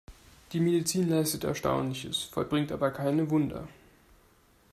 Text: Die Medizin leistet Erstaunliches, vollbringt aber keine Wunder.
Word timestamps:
Die 0.51 0.59
Medizin 0.59 1.09
leistet 1.09 1.43
Erstaunliches, 1.43 2.23
vollbringt 2.23 2.71
aber 2.71 2.89
keine 2.89 3.29
Wunder. 3.29 3.67